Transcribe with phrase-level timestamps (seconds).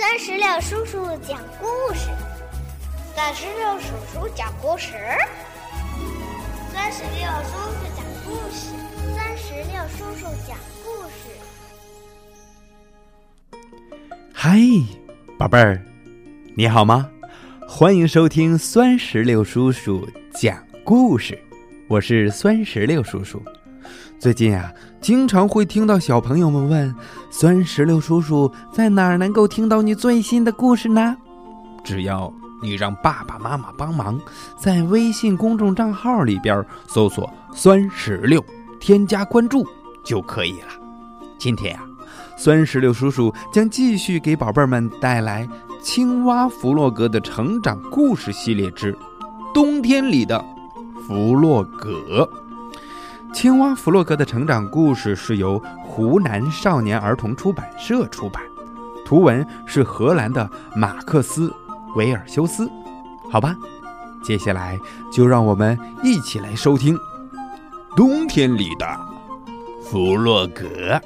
[0.00, 2.08] 三十六叔叔讲故事，
[3.14, 4.94] 三十六叔叔讲故事，
[6.72, 8.70] 三十六叔叔讲故事，
[9.14, 11.28] 三十六叔叔讲故事。
[14.32, 14.58] 嗨，
[15.38, 15.78] 宝贝儿，
[16.56, 17.10] 你好吗？
[17.68, 21.38] 欢迎收听酸石榴叔叔讲故事，
[21.88, 23.42] 我是酸石榴叔叔。
[24.18, 24.70] 最近啊，
[25.00, 26.94] 经常会听到小朋友们问
[27.30, 31.16] ：“酸石榴叔叔在哪儿能够听到你最新的故事呢？”
[31.82, 32.30] 只要
[32.62, 34.20] 你让爸爸妈妈帮忙，
[34.58, 38.44] 在微信公众账号里边搜索“酸石榴”，
[38.78, 39.66] 添加关注
[40.04, 40.68] 就可以了。
[41.38, 41.80] 今天呀，
[42.36, 45.46] 酸石榴叔叔将继续给宝贝们带来
[45.82, 48.94] 《青蛙弗洛格的成长故事系列之
[49.54, 50.44] 冬天里的
[51.06, 52.28] 弗洛格》。
[53.32, 58.42] 青蛙弗洛格的成长故事是由湖南少年儿童出版社出版，
[59.04, 61.48] 图文是荷兰的马克思·
[61.94, 62.70] 维尔修斯。
[63.30, 63.56] 好吧，
[64.22, 64.78] 接下来
[65.12, 66.98] 就让我们一起来收听
[67.96, 68.86] 冬天里的
[69.82, 71.00] 弗洛格。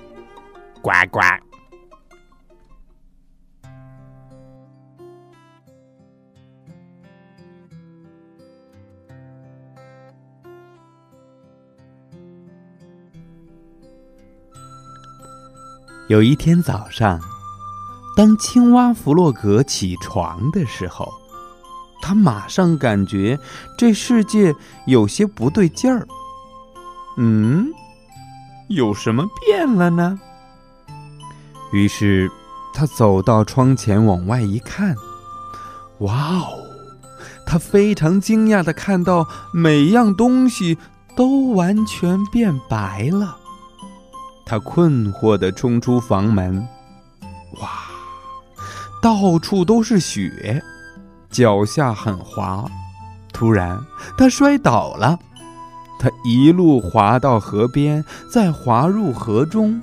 [0.80, 1.20] 呱呱。
[16.08, 17.18] 有一天早上，
[18.14, 21.10] 当青蛙弗洛格起床的时候，
[22.02, 23.38] 他马上感觉
[23.78, 24.54] 这世界
[24.86, 26.06] 有些不对劲儿。
[27.16, 27.68] 嗯，
[28.68, 30.20] 有什么变了呢？
[31.72, 32.30] 于是，
[32.74, 34.94] 他走到窗前往外一看，
[36.00, 36.48] 哇哦！
[37.46, 40.76] 他非常惊讶的看到每样东西
[41.16, 43.38] 都完全变白了。
[44.46, 46.66] 他困惑地冲出房门，
[47.60, 47.68] 哇，
[49.02, 50.62] 到处都是雪，
[51.30, 52.64] 脚下很滑。
[53.32, 53.78] 突然，
[54.16, 55.18] 他摔倒了，
[55.98, 59.80] 他一路滑到河边，再滑入河中，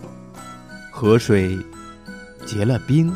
[0.91, 1.57] 河水
[2.45, 3.13] 结了冰。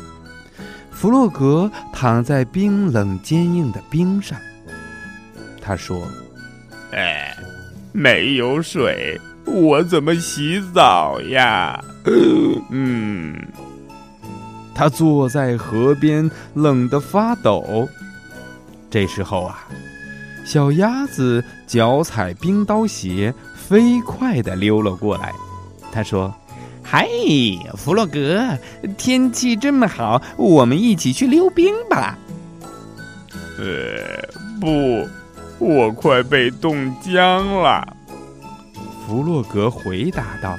[0.92, 4.40] 弗洛格躺在冰冷坚硬的冰上。
[5.62, 6.08] 他说
[6.92, 7.36] ：“哎，
[7.92, 11.82] 没有水。”我怎么洗澡呀？
[12.72, 13.36] 嗯，
[14.74, 17.88] 他坐在河边，冷得发抖。
[18.90, 19.68] 这时候啊，
[20.46, 25.34] 小鸭子脚踩冰刀鞋，飞快地溜了过来。
[25.92, 26.34] 他说
[26.84, 27.08] ：“嗨，
[27.76, 28.42] 弗洛格，
[28.98, 32.18] 天气这么好，我们一起去溜冰吧。”
[33.58, 34.28] 呃，
[34.60, 35.08] 不，
[35.58, 37.95] 我快被冻僵了。
[39.06, 40.58] 弗洛格回答道：“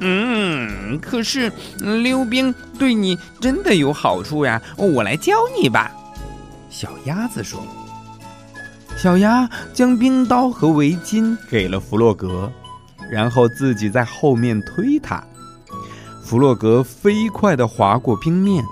[0.00, 5.92] 嗯，可是溜冰对你真的有好处呀，我来教你吧。”
[6.68, 7.62] 小鸭子说。
[8.96, 12.52] 小鸭将冰刀和围巾给了弗洛格，
[13.10, 15.24] 然后自己在后面推他。
[16.22, 18.62] 弗洛格飞快地滑过冰面，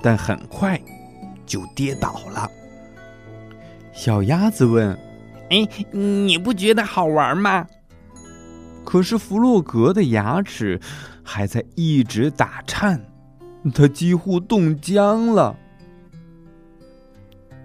[0.00, 0.80] 但很快
[1.44, 2.48] 就跌倒了。
[3.92, 4.96] 小鸭子问。
[5.50, 7.66] 哎，你不觉得好玩吗？
[8.84, 10.78] 可是弗洛格的牙齿
[11.22, 13.00] 还在一直打颤，
[13.74, 15.56] 他几乎冻僵了。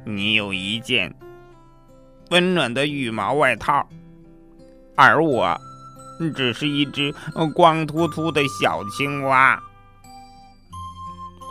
[0.06, 1.14] 你有一件
[2.32, 3.86] 温暖的羽毛外套，
[4.96, 5.60] 而我
[6.34, 7.14] 只是一只
[7.54, 9.62] 光秃秃的小青蛙。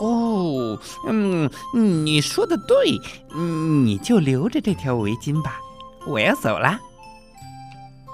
[0.01, 2.99] 哦，嗯，你说的对，
[3.37, 5.61] 你就留着这条围巾吧。
[6.07, 6.79] 我要走了。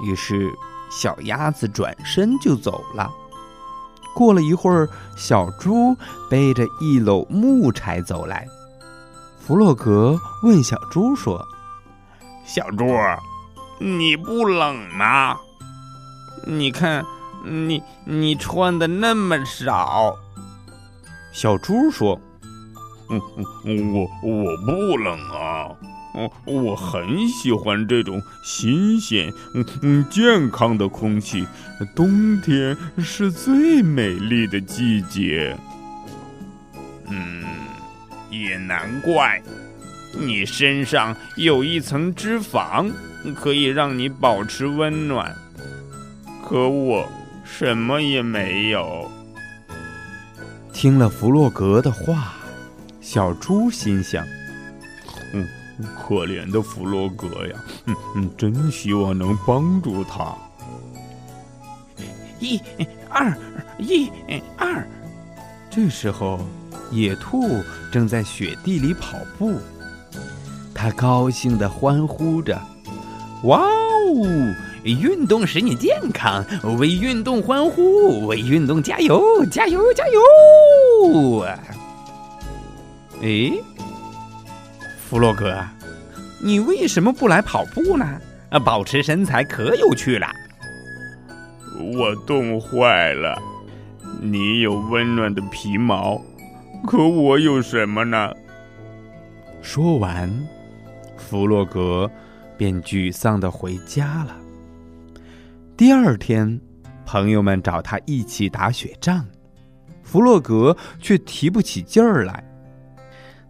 [0.03, 0.53] 于是，
[0.91, 3.11] 小鸭子转身就走了。
[4.15, 5.97] 过了一会儿，小猪
[6.31, 8.47] 背着一篓木柴走来。
[9.39, 11.45] 弗洛格问小猪说
[12.47, 12.85] ：“小猪，
[13.79, 15.37] 你不冷吗？
[16.47, 17.05] 你看，
[17.45, 20.17] 你你穿的那么少。”
[21.33, 22.19] 小猪说
[23.11, 23.21] ：“嗯
[23.65, 25.54] 嗯，我我不冷啊。”
[26.15, 31.47] 哦，我很喜欢这种新鲜、嗯嗯健康的空气。
[31.95, 35.57] 冬天是最美丽的季节。
[37.09, 37.43] 嗯，
[38.31, 39.43] 也难怪，
[40.17, 42.91] 你身上有一层脂肪，
[43.35, 45.35] 可以让你保持温暖。
[46.47, 47.09] 可我
[47.45, 49.11] 什么也没有。
[50.73, 52.35] 听了弗洛格的话，
[53.01, 54.25] 小猪心想：
[55.99, 60.35] 可怜的弗洛格呀，嗯嗯，真希望能帮助他。
[62.41, 62.61] 一、
[63.09, 63.37] 二、
[63.79, 64.11] 一、
[64.57, 64.87] 二。
[65.71, 66.39] 这时候，
[66.93, 69.59] 野兔正在雪地里跑步，
[70.75, 72.61] 它高兴地欢呼着
[73.45, 74.55] ：“哇哦！
[74.85, 76.45] 运动使你健康，
[76.79, 81.45] 为运动欢呼，为运动加油，加油，加油！”
[83.23, 83.51] 哎，
[85.15, 85.57] 弗洛格，
[86.41, 88.21] 你为什么不来跑步呢？
[88.51, 90.27] 啊，保持身材可有趣了。
[91.97, 93.41] 我冻坏了，
[94.21, 96.21] 你有温暖的皮毛，
[96.85, 98.33] 可我有什么呢？
[99.63, 100.29] 说完，
[101.17, 102.11] 弗洛格
[102.59, 104.37] 便沮丧的回家了。
[105.77, 106.61] 第二天，
[107.07, 109.25] 朋友们找他一起打雪仗，
[110.03, 112.43] 弗洛格却提不起劲儿来。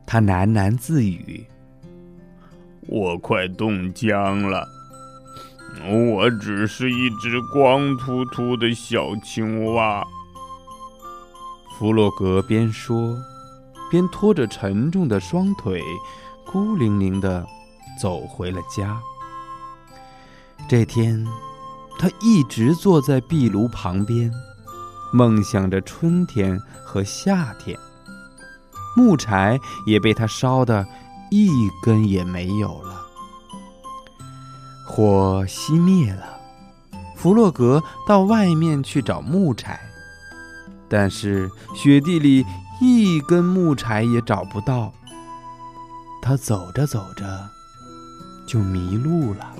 [0.04, 1.42] 他喃喃自语
[2.88, 4.68] ：“我快冻僵了。”
[5.90, 10.04] 我只是一只光秃秃的小青蛙。
[11.76, 13.18] 弗洛格边说，
[13.90, 15.82] 边拖着沉重的双腿，
[16.46, 17.44] 孤零零的
[18.00, 19.00] 走回了家。
[20.68, 21.26] 这天，
[21.98, 24.30] 他一直坐在壁炉旁边，
[25.12, 27.76] 梦想着春天和夏天。
[28.96, 30.86] 木柴也被他烧得
[31.36, 33.02] 一根也没有了。
[34.86, 36.38] 火熄灭了，
[37.16, 39.80] 弗洛格到外面去找木柴，
[40.88, 42.46] 但是雪地里
[42.80, 44.92] 一根木柴也找不到。
[46.22, 47.50] 他走着走着
[48.46, 49.52] 就迷路了，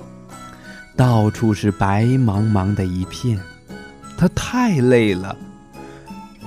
[0.95, 3.37] 到处是白茫茫的一片。
[4.17, 5.35] 他太累了，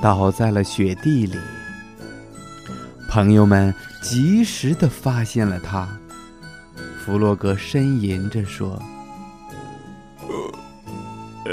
[0.00, 1.36] 倒在了雪地里。
[3.18, 5.88] 朋友们及时的发现了他。
[7.00, 8.80] 弗洛格呻吟着说
[11.44, 11.52] ：“呃，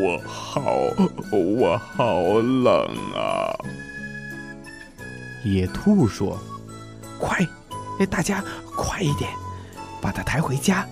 [0.00, 0.72] 我好，
[1.32, 2.82] 我好冷
[3.14, 3.52] 啊！”
[5.44, 6.40] 野兔说
[7.20, 7.46] ：“快，
[8.08, 8.42] 大家
[8.74, 9.30] 快一点，
[10.00, 10.86] 把它抬回家。”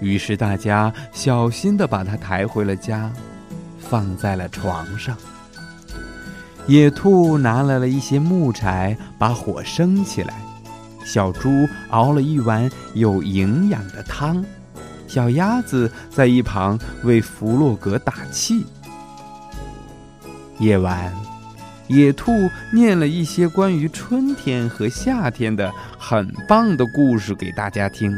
[0.00, 3.12] 于是大家小心的把它抬回了家，
[3.78, 5.14] 放在了床上。
[6.66, 10.34] 野兔拿来了一些木柴，把火升起来。
[11.04, 11.48] 小猪
[11.90, 14.44] 熬了一碗有营养的汤，
[15.06, 18.66] 小鸭子在一旁为弗洛格打气。
[20.58, 21.14] 夜晚，
[21.86, 22.32] 野兔
[22.72, 28.12] 念了一些关于春天和夏天的很棒的故事给大家听。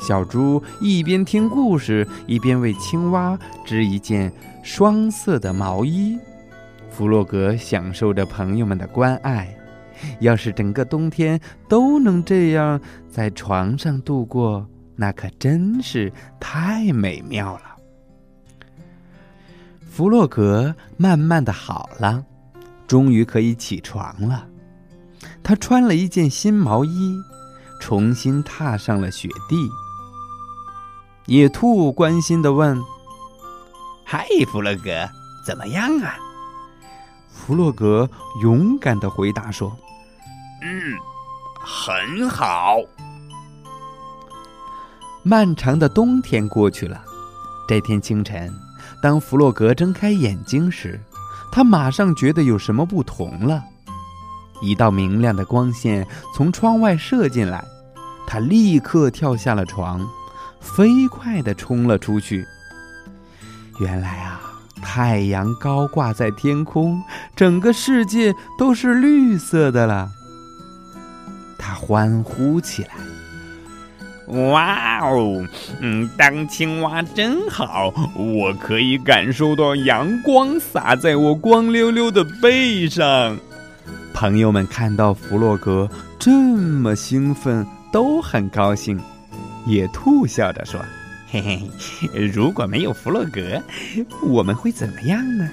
[0.00, 4.32] 小猪一边听故事，一边为青蛙织一件
[4.62, 6.16] 双色的毛衣。
[6.98, 9.56] 弗洛格享受着朋友们的关爱。
[10.18, 14.66] 要是整个冬天都能这样在床上度过，
[14.96, 17.76] 那可真是太美妙了。
[19.88, 22.24] 弗洛格慢慢的好了，
[22.88, 24.44] 终于可以起床了。
[25.40, 27.16] 他穿了一件新毛衣，
[27.80, 29.56] 重新踏上了雪地。
[31.26, 32.76] 野兔关心的问
[34.04, 35.08] ：“嗨，弗洛格，
[35.46, 36.16] 怎么样啊？”
[37.48, 38.06] 弗洛格
[38.42, 39.74] 勇敢的回答说。
[40.60, 40.94] 嗯，
[41.58, 42.76] 很好。
[45.22, 47.02] 漫长的冬天过去了，
[47.66, 48.52] 这天清晨，
[49.02, 51.00] 当弗洛格睁开眼睛时，
[51.50, 53.64] 他马上觉得有什么不同了。
[54.60, 57.64] 一道明亮的光线从窗外射进来，
[58.26, 60.06] 他立刻跳下了床，
[60.60, 62.44] 飞快地冲了出去。
[63.80, 64.38] 原来啊，
[64.82, 67.02] 太阳高挂在天空，
[67.36, 70.10] 整个世界都是绿色的了。
[71.58, 72.90] 他欢呼起来
[74.50, 75.46] ：“哇哦，
[75.80, 77.92] 嗯，当青蛙真好！
[78.16, 83.36] 我可以感受到阳光洒在我光溜溜的背上。”
[84.14, 88.98] 朋友们看到弗洛格这么兴奋，都很高兴。
[89.66, 90.80] 野兔笑着说
[91.30, 93.62] ：“嘿嘿，如果没有弗洛格，
[94.22, 95.48] 我们会怎么样呢？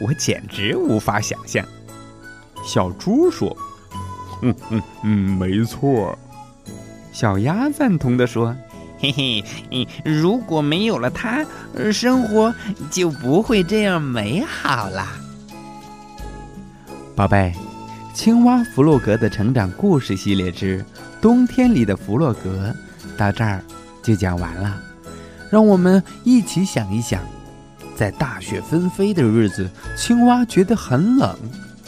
[0.00, 1.64] 我简直无法想象。”
[2.66, 3.56] 小猪说。
[4.42, 6.16] 嗯嗯嗯，没错。
[7.12, 8.54] 小鸭赞同的说
[9.00, 9.44] ：“嘿嘿，
[10.04, 11.44] 如果没有了它，
[11.92, 12.54] 生活
[12.90, 15.06] 就不会这样美好了。”
[17.16, 17.52] 宝贝，
[18.14, 20.80] 青蛙弗洛格的成长故事系列之
[21.20, 22.74] 《冬天里的弗洛格》
[23.16, 23.60] 到这儿
[24.02, 24.80] 就讲完了。
[25.50, 27.22] 让我们一起想一想，
[27.96, 31.36] 在大雪纷飞的日子，青蛙觉得很冷。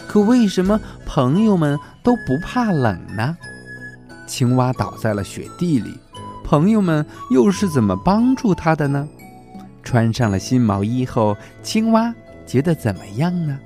[0.09, 3.37] 可为什么朋友们都不怕冷呢？
[4.27, 5.97] 青蛙倒在了雪地里，
[6.45, 9.09] 朋友们又是怎么帮助它的呢？
[9.83, 12.15] 穿上了新毛衣后，青蛙
[12.47, 13.59] 觉得怎么样呢？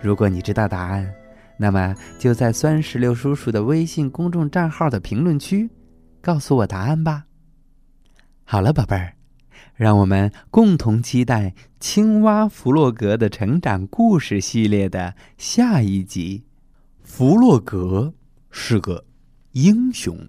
[0.00, 1.08] 如果你知道答案，
[1.56, 5.68] 那么就在酸石榴叔叔的微信公众账号的评论区
[6.20, 7.24] 告诉我答案吧。
[8.50, 9.12] 好了，宝贝儿，
[9.76, 16.44] 让我们共同期待青蛙弗洛格的成长故事系列的下一集。
[17.02, 18.14] 弗洛格
[18.50, 19.04] 是个
[19.52, 20.26] 英雄。